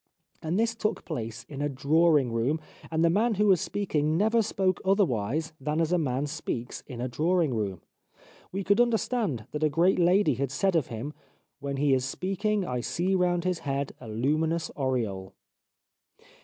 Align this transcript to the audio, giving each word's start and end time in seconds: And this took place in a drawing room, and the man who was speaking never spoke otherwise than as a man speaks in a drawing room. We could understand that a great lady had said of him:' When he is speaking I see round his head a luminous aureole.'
And 0.41 0.59
this 0.59 0.73
took 0.73 1.05
place 1.05 1.45
in 1.47 1.61
a 1.61 1.69
drawing 1.69 2.31
room, 2.31 2.59
and 2.89 3.05
the 3.05 3.09
man 3.11 3.35
who 3.35 3.45
was 3.45 3.61
speaking 3.61 4.17
never 4.17 4.41
spoke 4.41 4.81
otherwise 4.83 5.53
than 5.61 5.79
as 5.79 5.91
a 5.91 5.99
man 5.99 6.25
speaks 6.25 6.81
in 6.87 6.99
a 6.99 7.07
drawing 7.07 7.53
room. 7.53 7.81
We 8.51 8.63
could 8.63 8.81
understand 8.81 9.45
that 9.51 9.61
a 9.63 9.69
great 9.69 9.99
lady 9.99 10.33
had 10.33 10.49
said 10.49 10.75
of 10.75 10.87
him:' 10.87 11.13
When 11.59 11.77
he 11.77 11.93
is 11.93 12.03
speaking 12.03 12.65
I 12.65 12.79
see 12.79 13.13
round 13.13 13.43
his 13.43 13.59
head 13.59 13.91
a 14.01 14.07
luminous 14.07 14.71
aureole.' 14.75 15.35